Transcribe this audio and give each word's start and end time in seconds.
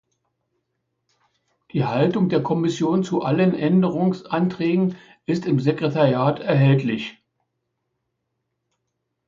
Die 1.73 1.85
Haltung 1.85 2.27
der 2.29 2.41
Kommission 2.41 3.03
zu 3.03 3.21
allen 3.21 3.53
Änderungsanträgen 3.53 4.95
ist 5.27 5.45
im 5.45 5.59
Sekretariat 5.59 6.39
erhältlich. 6.39 7.19